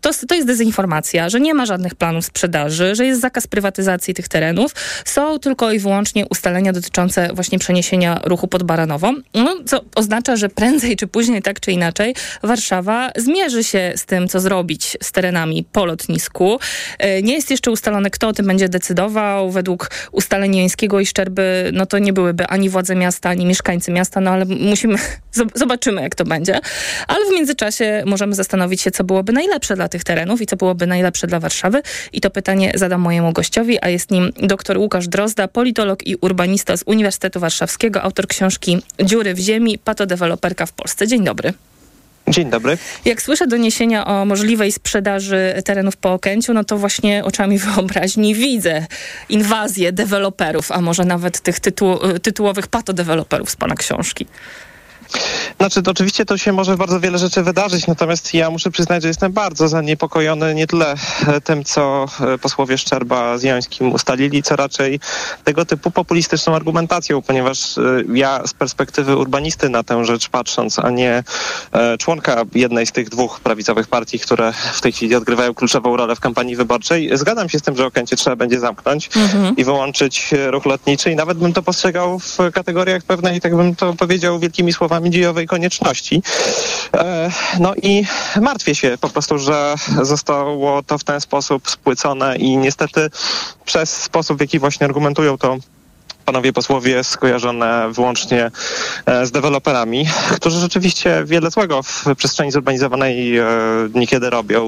[0.00, 4.28] to, to jest dezinformacja, że nie ma żadnych planów sprzedaży, że jest zakaz prywatyzacji tych
[4.28, 4.74] terenów.
[5.04, 10.48] Są tylko i wyłącznie ustalenia dotyczące właśnie przeniesienia ruchu pod Baranową, no, co oznacza, że
[10.48, 15.64] prędzej czy później, tak czy inaczej, Warszawa zmierzy się z tym, co zrobić z terenami
[15.72, 16.58] po lotnisku.
[16.98, 19.50] E, nie jest jeszcze ustalone, kto tym będzie decydował.
[19.50, 24.20] Według ustaleń Jońskiego i Szczerby, no to nie byłyby ani władze miasta, ani mieszkańcy miasta,
[24.20, 24.98] no ale musimy,
[25.54, 26.60] zobaczymy jak to będzie.
[27.08, 30.86] Ale w międzyczasie możemy zastanowić się, co byłoby najlepsze dla tych terenów i co byłoby
[30.86, 31.82] najlepsze dla Warszawy.
[32.12, 36.76] I to pytanie zadam mojemu gościowi, a jest nim dr Łukasz Drozda, politolog i urbanista
[36.76, 41.06] z Uniwersytetu Warszawskiego, autor książki Dziury w ziemi, patodeweloperka w Polsce.
[41.06, 41.52] Dzień dobry.
[42.30, 42.78] Dzień dobry.
[43.04, 48.86] Jak słyszę doniesienia o możliwej sprzedaży terenów po Okęciu, no to właśnie oczami wyobraźni widzę
[49.28, 54.26] inwazję deweloperów, a może nawet tych tytuł, tytułowych patodeweloperów z pana książki.
[55.56, 59.08] Znaczy, to oczywiście to się może bardzo wiele rzeczy wydarzyć, natomiast ja muszę przyznać, że
[59.08, 60.94] jestem bardzo zaniepokojony nie tyle
[61.26, 65.00] e, tym, co e, posłowie Szczerba z Jańskim ustalili, co raczej
[65.44, 67.82] tego typu populistyczną argumentacją, ponieważ e,
[68.14, 71.22] ja z perspektywy urbanisty na tę rzecz patrząc, a nie
[71.98, 76.20] członka jednej z tych dwóch prawicowych partii, które w tej chwili odgrywają kluczową rolę w
[76.20, 79.56] kampanii wyborczej, zgadzam się z tym, że Okęcie trzeba będzie zamknąć mhm.
[79.56, 83.94] i wyłączyć ruch lotniczy i nawet bym to postrzegał w kategoriach pewnej, tak bym to
[83.94, 86.22] powiedział wielkimi słowami, dziejowej konieczności.
[86.96, 88.04] E, no i
[88.40, 93.10] martwię się po prostu, że zostało to w ten sposób spłycone i niestety
[93.64, 95.56] przez sposób, w jaki właśnie argumentują to
[96.24, 98.50] panowie posłowie skojarzone wyłącznie
[99.06, 100.06] e, z deweloperami,
[100.36, 103.46] którzy rzeczywiście wiele złego w przestrzeni zurbanizowanej e,
[103.94, 104.62] niekiedy robią,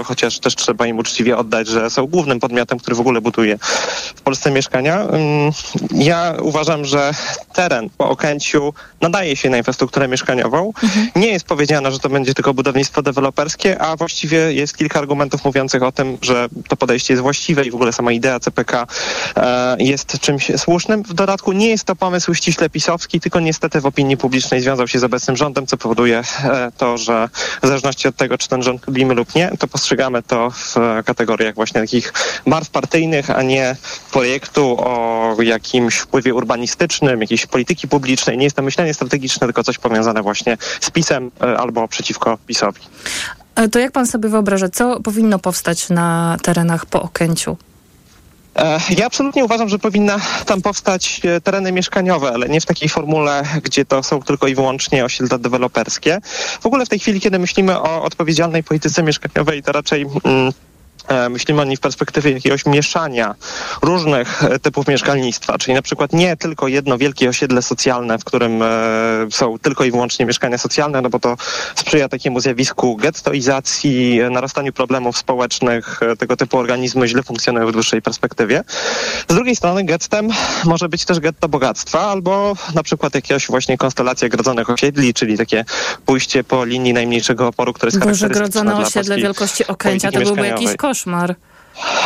[0.00, 3.58] e, chociaż też trzeba im uczciwie oddać, że są głównym podmiotem, który w ogóle buduje
[4.14, 5.00] w Polsce mieszkania.
[5.00, 5.52] Mm,
[5.94, 7.10] ja uważam, że
[7.52, 10.72] teren po Okęciu nadaje się na infrastrukturę mieszkaniową.
[10.82, 11.08] Mhm.
[11.16, 15.82] Nie jest powiedziane, że to będzie tylko budownictwo deweloperskie, a właściwie jest kilka argumentów mówiących
[15.82, 18.86] o tym, że to podejście jest właściwe i w ogóle sama idea CPK
[19.78, 20.85] jest czymś słusznym.
[20.88, 24.98] W dodatku nie jest to pomysł ściśle pisowski, tylko niestety w opinii publicznej związał się
[24.98, 27.28] z obecnym rządem, co powoduje e, to, że
[27.62, 31.54] w zależności od tego, czy ten rząd lubimy lub nie, to postrzegamy to w kategoriach
[31.54, 32.12] właśnie takich
[32.46, 33.76] barw partyjnych, a nie
[34.12, 38.38] projektu o jakimś wpływie urbanistycznym, jakiejś polityki publicznej.
[38.38, 42.80] Nie jest to myślenie strategiczne, tylko coś powiązane właśnie z PiSem e, albo przeciwko PiSowi.
[43.54, 47.56] E, to jak pan sobie wyobraża, co powinno powstać na terenach po Okęciu?
[48.56, 52.88] E, ja absolutnie uważam, że powinna tam powstać e, tereny mieszkaniowe, ale nie w takiej
[52.88, 56.18] formule, gdzie to są tylko i wyłącznie osiedla deweloperskie.
[56.60, 60.52] W ogóle w tej chwili, kiedy myślimy o odpowiedzialnej polityce mieszkaniowej, to raczej mm,
[61.30, 63.34] myślimy o niej w perspektywie jakiegoś mieszania
[63.82, 68.62] różnych e, typów mieszkalnictwa, czyli na przykład nie tylko jedno wielkie osiedle socjalne, w którym
[68.62, 68.66] e,
[69.30, 71.36] są tylko i wyłącznie mieszkania socjalne, no bo to
[71.74, 78.64] sprzyja takiemu zjawisku gettoizacji, narastaniu problemów społecznych, tego typu organizmy źle funkcjonują w dłuższej perspektywie.
[79.28, 80.28] Z drugiej strony gettem
[80.64, 85.64] może być też getto bogactwa, albo na przykład jakaś właśnie konstelacja grodzonych osiedli, czyli takie
[86.06, 90.76] pójście po linii najmniejszego oporu, które jest Boże, grodzone osiedle wielkości Okęcia, to byłby jakiś
[90.76, 91.36] koszt koszmar.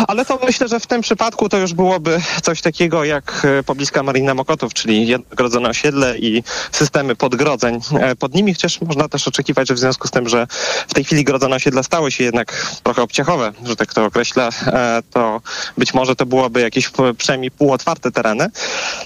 [0.09, 4.03] Ale to myślę, że w tym przypadku to już byłoby coś takiego jak e, pobliska
[4.03, 9.69] Marina Mokotów, czyli jednogrodzone osiedle i systemy podgrodzeń e, pod nimi, chociaż można też oczekiwać,
[9.69, 10.47] że w związku z tym, że
[10.89, 15.03] w tej chwili grodzone osiedla stały się jednak trochę obciachowe, że tak to określę, e,
[15.11, 15.41] to
[15.79, 18.51] być może to byłoby jakieś przynajmniej półotwarte tereny.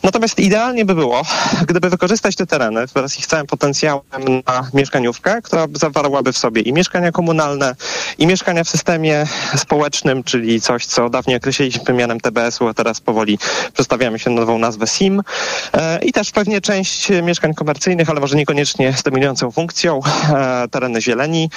[0.03, 1.23] Natomiast idealnie by było,
[1.67, 4.03] gdyby wykorzystać te tereny wraz z ich całym potencjałem
[4.47, 7.75] na mieszkaniówkę, która zawarłaby w sobie i mieszkania komunalne,
[8.19, 13.39] i mieszkania w systemie społecznym, czyli coś, co dawniej określiliśmy mianem TBS-u, a teraz powoli
[13.73, 15.23] przestawiamy się na nową nazwę SIM.
[15.73, 20.01] E, I też pewnie część mieszkań komercyjnych, ale może niekoniecznie z dominującą funkcją,
[20.35, 21.51] e, tereny zieleni,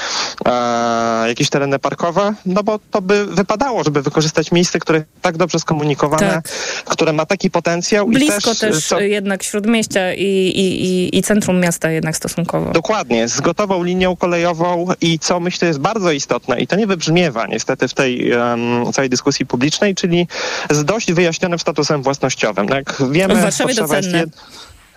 [0.45, 5.59] e, jakieś tereny parkowe, no bo to by wypadało, żeby wykorzystać miejsce, które tak dobrze
[5.59, 6.47] skomunikowane, tak.
[6.85, 8.07] które ma taki potencjał.
[8.07, 8.99] Blisko i też, też co...
[8.99, 12.71] jednak śródmieścia i, i, i, i centrum miasta jednak stosunkowo.
[12.71, 17.47] Dokładnie, z gotową linią kolejową i co myślę jest bardzo istotne i to nie wybrzmiewa
[17.47, 20.27] niestety w tej um, całej dyskusji publicznej, czyli
[20.69, 22.67] z dość wyjaśnionym statusem własnościowym.
[22.67, 24.23] Jak wiemy, w Warszawie docenne.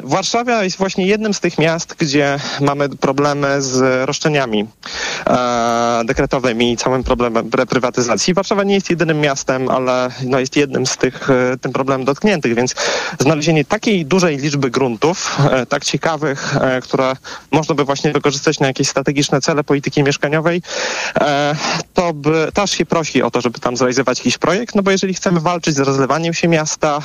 [0.05, 4.67] Warszawa jest właśnie jednym z tych miast, gdzie mamy problemy z roszczeniami
[5.27, 8.35] e, dekretowymi i całym problemem reprywatyzacji.
[8.35, 12.55] Warszawa nie jest jedynym miastem, ale no, jest jednym z tych e, tym problemem dotkniętych,
[12.55, 12.75] więc
[13.19, 17.17] znalezienie takiej dużej liczby gruntów, e, tak ciekawych, e, które
[17.51, 20.63] można by właśnie wykorzystać na jakieś strategiczne cele polityki mieszkaniowej,
[21.21, 21.57] e,
[21.95, 25.15] to by, też się prosi o to, żeby tam zrealizować jakiś projekt, no bo jeżeli
[25.15, 26.99] chcemy walczyć z rozlewaniem się miasta,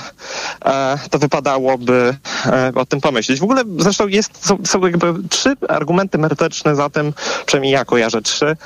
[0.65, 2.17] e, to wypadałoby
[2.75, 3.39] o o tym pomyśleć.
[3.39, 7.13] W ogóle zresztą jest, są, są jakby trzy argumenty merytoryczne za tym,
[7.45, 8.57] przynajmniej ja kojarzę trzy,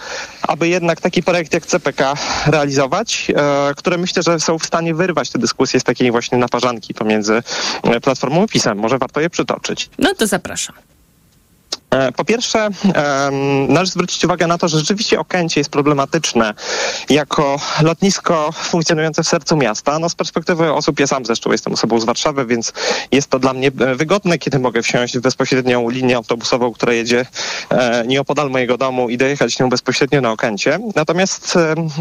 [0.42, 2.14] aby jednak taki projekt jak CPK
[2.48, 6.94] realizować, e, które myślę, że są w stanie wyrwać tę dyskusję z takiej właśnie naparzanki
[6.94, 7.44] pomiędzy
[7.84, 8.78] e, Platformą i PiSem.
[8.78, 9.90] Może warto je przytoczyć.
[10.00, 10.76] No to zapraszam.
[11.92, 12.70] E, Po pierwsze,
[13.68, 16.54] należy zwrócić uwagę na to, że rzeczywiście Okęcie jest problematyczne
[17.10, 20.00] jako lotnisko funkcjonujące w sercu miasta.
[20.00, 22.74] No z perspektywy osób, ja sam zresztą jestem osobą z Warszawy, więc
[23.12, 27.26] jest to dla mnie e, wygodne, kiedy mogę wsiąść w bezpośrednią linię autobusową, która jedzie
[27.70, 30.80] e, nieopodal mojego domu i dojechać nią bezpośrednio na Okęcie.
[30.96, 31.58] Natomiast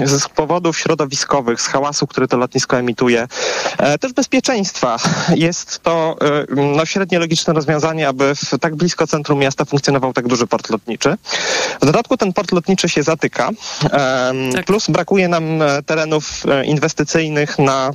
[0.07, 3.29] z powodów środowiskowych, z hałasu, który to lotnisko emituje,
[4.01, 4.97] też bezpieczeństwa,
[5.35, 6.17] jest to
[6.77, 11.17] no, średnio logiczne rozwiązanie, aby w tak blisko centrum miasta funkcjonował tak duży port lotniczy.
[11.83, 13.51] W dodatku ten port lotniczy się zatyka,
[13.91, 17.91] em, plus brakuje nam e, terenów e, inwestycyjnych na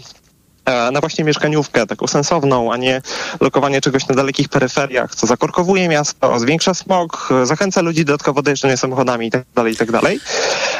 [0.65, 3.01] e, na właśnie mieszkaniówkę, taką sensowną, a nie
[3.41, 8.77] lokowanie czegoś na dalekich peryferiach, co zakorkowuje miasto, zwiększa smog, zachęca ludzi dodatkowo do jeżdżenia
[8.77, 9.69] samochodami itd.
[9.69, 9.99] itd.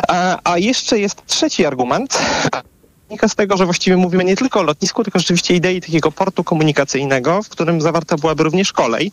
[0.08, 2.20] A, a jeszcze jest trzeci argument,
[3.14, 6.44] wynika z tego, że właściwie mówimy nie tylko o lotnisku, tylko rzeczywiście idei takiego portu
[6.44, 9.12] komunikacyjnego, w którym zawarta byłaby również kolej,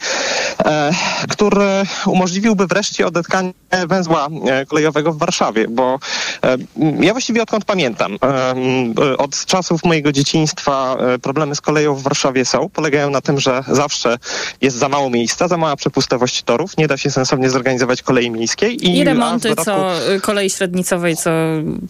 [0.64, 0.92] e,
[1.30, 3.52] który umożliwiłby wreszcie odetkanie
[3.88, 5.98] węzła e, kolejowego w Warszawie, bo
[7.00, 12.02] ja właściwie odkąd pamiętam, e, m, od czasów mojego dzieciństwa e, problemy z koleją w
[12.02, 14.18] Warszawie są, polegają na tym, że zawsze
[14.60, 18.90] jest za mało miejsca, za mała przepustowość torów, nie da się sensownie zorganizować kolei miejskiej.
[18.90, 19.90] I, w remonty dodatku- co
[20.22, 21.30] kolei średnicowej co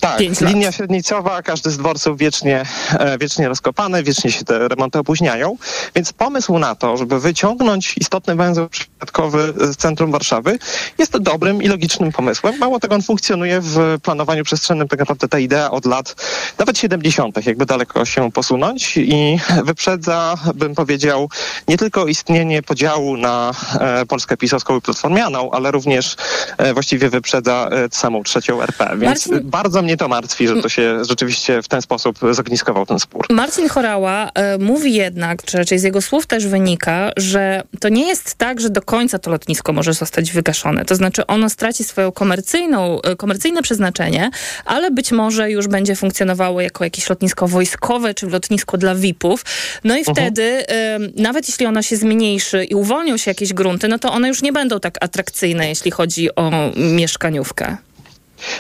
[0.00, 0.52] tak, 5 lat.
[0.52, 5.56] linia średnicowa, każdy z dworców wiecznie, e, wiecznie rozkopane, wiecznie się te remonty opóźniają,
[5.94, 10.58] więc pomysł na to, żeby wyciągnąć istotny węzeł przypadkowy z centrum Warszawy
[10.98, 12.58] jest dobrym i logicznym pomysłem.
[12.58, 16.14] Mało tego, on funkcjonuje w planowaniu przestrzennym, tak naprawdę ta idea od lat
[16.58, 21.28] nawet 70., jakby daleko się posunąć i wyprzedza, bym powiedział,
[21.68, 26.16] nie tylko istnienie podziału na e, Polskę pisowską i platformianą, ale również
[26.58, 28.96] e, właściwie wyprzedza e, samą trzecią RP.
[28.98, 33.00] Więc Marcin- bardzo mnie to martwi, że to się rzeczywiście w ten sposób zogniskował ten
[33.00, 33.26] spór.
[33.30, 38.34] Marcin Chorała mówi jednak, czy raczej z jego słów też wynika, że to nie jest
[38.34, 40.84] tak, że do końca to lotnisko może zostać wygaszone.
[40.84, 44.29] To znaczy ono straci swoją komercyjną, komercyjne przeznaczenie,
[44.64, 49.44] ale być może już będzie funkcjonowało jako jakieś lotnisko wojskowe, czy lotnisko dla VIP-ów.
[49.84, 50.16] No i Mhm.
[50.16, 54.28] wtedy, e, nawet jeśli ono się zmniejszy i uwolnią się jakieś grunty, no to one
[54.28, 57.76] już nie będą tak atrakcyjne, jeśli chodzi o mieszkaniówkę.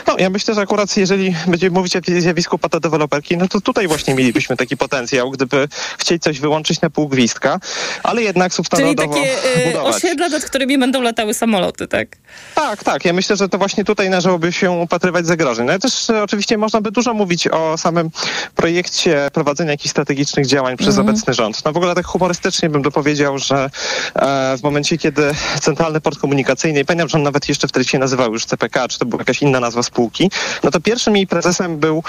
[0.06, 4.14] No, ja myślę, że akurat jeżeli będziemy mówić o zjawisku patodeweloperki, no to tutaj właśnie
[4.14, 7.60] mielibyśmy taki potencjał, gdyby chcieć coś wyłączyć na pół gwizdka,
[8.02, 9.30] ale jednak Czyli substandardowo takie
[9.66, 9.96] budować.
[9.96, 12.08] osiedla, nad którymi będą latały samoloty, tak?
[12.54, 13.04] Tak, tak.
[13.04, 15.66] Ja myślę, że to właśnie tutaj należałoby się upatrywać zagrożeń.
[15.66, 18.10] No ale też e, oczywiście można by dużo mówić o samym
[18.56, 21.08] projekcie prowadzenia jakichś strategicznych działań przez Mhm.
[21.08, 21.64] obecny rząd.
[21.64, 23.70] No w ogóle tak humorystycznie bym dopowiedział, że
[24.14, 27.98] e, w momencie, kiedy Centralny Port Komunikacyjny, i pamiętam, że on nawet jeszcze wtedy się
[27.98, 30.30] nazywał już CPK, czy to była jakaś inna nazwa spółki,
[30.64, 32.02] no to pierwszym jej prezesem był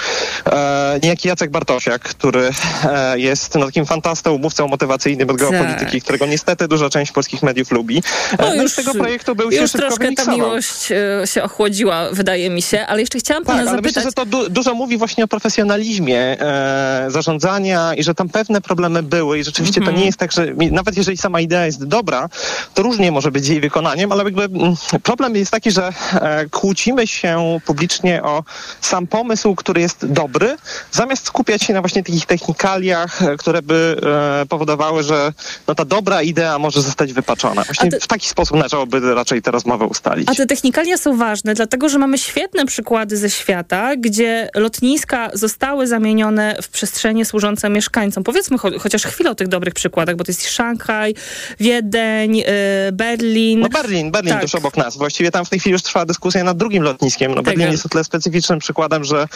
[0.46, 2.50] e, niejaki Jacek Bartosiak, który
[2.84, 7.70] e, jest no, takim fantastą, mówcą motywacyjnym od geopolityki, którego niestety duża część polskich mediów
[7.70, 8.02] lubi.
[8.38, 11.26] E, No no już z tego projektu był się Już szybko troszkę ta miłość e,
[11.26, 13.96] się ochłodziła, wydaje mi się, ale jeszcze chciałam pana Tak, ale zapytać...
[13.96, 18.60] myślę, że to du- dużo mówi właśnie o profesjonalizmie e, zarządzania i że tam pewne
[18.60, 19.94] problemy były i rzeczywiście Mhm.
[19.96, 22.28] to nie jest tak, że nawet jeżeli sama idea jest dobra,
[22.74, 27.06] to różnie może być jej wykonaniem, ale jakby mm, problem jest taki, że e, kłócimy
[27.06, 28.44] się publicznie o
[28.80, 30.56] sam pomysł, który jest dobry,
[30.92, 33.96] zamiast skupiać się na właśnie takich technikaliach, e, które by
[34.42, 35.32] e, powodowały, że
[35.68, 37.64] no, ta dobra idea może zostać wypaczona.
[37.64, 40.28] Właśnie w taki sposób należałoby raczej tę rozmowę ustalić.
[40.28, 45.86] A te technikalia są ważne, dlatego że mamy świetne przykłady ze świata, gdzie lotniska zostały
[45.86, 48.24] zamienione w przestrzenie służące mieszkańcom.
[48.24, 51.14] Powiedzmy cho- chociaż chwilę o tych dobrych przykładach, bo to jest Szanghaj,
[51.60, 52.44] Wiedeń, y,
[52.92, 53.60] Berlin.
[53.60, 54.42] No Berlin, Berlin Tak.
[54.42, 54.96] tuż obok nas.
[54.96, 57.34] Właściwie tam w tej chwili już trwa dyskusja nad drugim lotniskiem.
[57.44, 57.58] Tak.
[57.58, 59.28] jest o tyle specyficznym przykładem, że,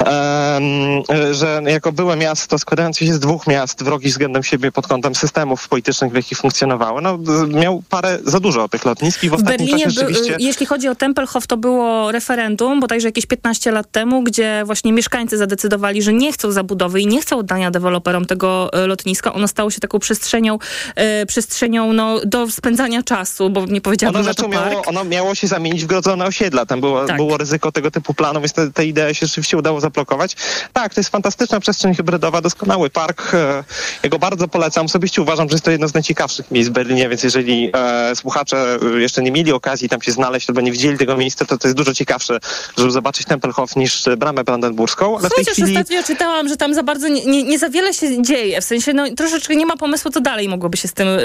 [0.00, 1.02] em,
[1.34, 5.68] że jako byłe miasto składające się z dwóch miast wrogich względem siebie pod kątem systemów
[5.68, 9.72] politycznych, w jakich funkcjonowały, no miał parę za dużo tych lotnisk i w W Berlinie,
[9.72, 10.36] czasie rzeczywiście...
[10.38, 15.38] jeśli chodzi o Tempelhof, to było referendum, bodajże jakieś 15 lat temu, gdzie właśnie mieszkańcy
[15.38, 19.32] zadecydowali, że nie chcą zabudowy i nie chcą oddania deweloperom tego e, lotniska.
[19.32, 20.58] Ono stało się taką przestrzenią,
[20.94, 24.70] e, przestrzenią no, do spędzania czasu, bo nie powiedziałabym Ono, na to park.
[24.70, 26.66] miało, ono miało się zamienić w grodzone osiedla.
[26.66, 27.16] Tam było, Tak.
[27.16, 30.36] było ryzyko tego typu planów, więc te, te idee się rzeczywiście udało zablokować.
[30.72, 33.34] Tak, to jest fantastyczna przestrzeń hybrydowa, doskonały park.
[33.34, 33.64] E,
[34.02, 34.86] ja go bardzo polecam.
[34.86, 38.78] Osobiście uważam, że jest to jedno z najciekawszych miejsc w Berlinie, więc jeżeli e, słuchacze
[38.96, 41.68] e, jeszcze nie mieli okazji tam się znaleźć albo nie widzieli tego miejsca, to to
[41.68, 42.38] jest dużo ciekawsze,
[42.78, 45.18] żeby zobaczyć Tempelhof niż e, Bramę Brandenburską.
[45.18, 45.72] Ale Chociaż chwili...
[45.72, 48.60] ostatnio czytałam, że tam za bardzo nie, nie, nie za wiele się dzieje.
[48.60, 51.18] W sensie no, troszeczkę nie ma pomysłu, co dalej mogłoby się z tym, yy,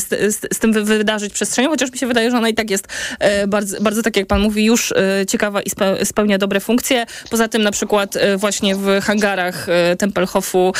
[0.00, 2.70] z, z, z tym wy- wydarzyć przestrzenią, chociaż mi się wydaje, że ona i tak
[2.70, 2.84] jest
[3.20, 7.06] yy, bardzo, bardzo tak jak pan mówi, już yy, ciekawa i spe, spełnia dobre funkcje.
[7.30, 10.72] Poza tym na przykład yy, właśnie w hangarach yy, Tempelhofu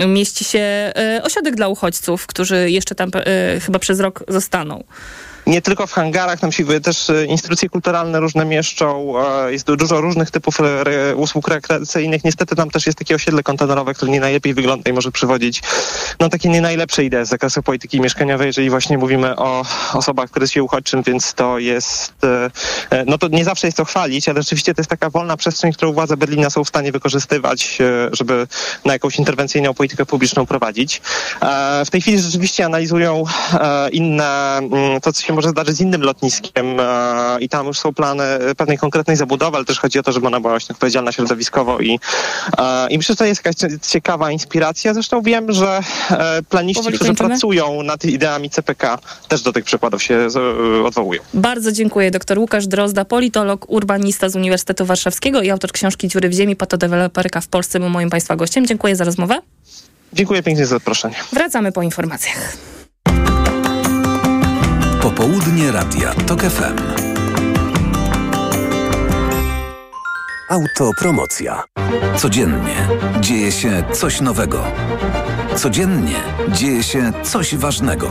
[0.00, 0.92] yy, mieści się
[1.22, 3.10] ośrodek dla uchodźców, którzy jeszcze tam
[3.66, 4.84] chyba przez rok zostaną.
[5.46, 9.14] Nie tylko w hangarach, tam się też e, instytucje kulturalne różne mieszczą,
[9.46, 10.58] e, jest du- dużo różnych typów
[11.16, 12.24] usług rekreacyjnych.
[12.24, 15.62] Niestety tam też jest takie osiedle kontenerowe, które nie najlepiej wygląda i może przywodzić
[16.20, 20.32] no takie nie najlepsze idee z zakresu polityki mieszkaniowej, jeżeli właśnie mówimy o osobach w
[20.32, 22.12] kryzysie uchodźczym, więc to jest,
[22.90, 25.72] e, no to nie zawsze jest to chwalić, ale rzeczywiście to jest taka wolna przestrzeń,
[25.72, 27.78] którą władze Berlina są w stanie wykorzystywać,
[28.12, 28.46] żeby
[28.84, 31.02] na jakąś interwencyjną politykę publiczną prowadzić.
[31.86, 33.24] W tej chwili rzeczywiście analizują
[33.92, 37.94] inne, mm, to co się może zdarzyć z innym lotniskiem e, i tam już są
[37.94, 38.22] plany
[38.56, 42.00] pewnej konkretnej zabudowy, ale też chodzi o to, żeby ona była właśnie odpowiedzialna środowiskowo i,
[42.58, 44.94] e, i myślę, że to jest jakaś ciekawa inspiracja.
[44.94, 45.80] Zresztą wiem, że
[46.10, 47.28] e, planiści, Powoli którzy kończymy?
[47.28, 51.22] pracują nad ideami CPK też do tych przykładów się e, odwołują.
[51.34, 52.10] Bardzo dziękuję.
[52.10, 57.40] Dr Łukasz Drozda, politolog, urbanista z Uniwersytetu Warszawskiego i autor książki Dziury w ziemi, patodeweloperka
[57.40, 58.66] w Polsce był moim Państwa gościem.
[58.66, 59.40] Dziękuję za rozmowę.
[60.12, 61.16] Dziękuję pięknie za zaproszenie.
[61.32, 62.56] Wracamy po informacjach.
[65.16, 66.78] Popołudnie Radia TOK FM.
[70.48, 71.64] Autopromocja.
[72.16, 72.88] Codziennie
[73.20, 74.64] dzieje się coś nowego.
[75.56, 76.20] Codziennie
[76.52, 78.10] dzieje się coś ważnego.